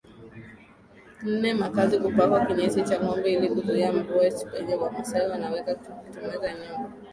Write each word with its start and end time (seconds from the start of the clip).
nneMakazi 1.29 1.95
kupakwa 2.03 2.39
kinyesi 2.45 2.81
cha 2.83 2.99
ngombe 3.03 3.33
ili 3.33 3.49
kuzuia 3.49 3.93
mvua 3.93 4.27
isipenye 4.27 4.75
Wamasai 4.75 5.29
wanawake 5.29 5.69
wakitengeneza 5.69 6.53
nyumba 6.53 6.91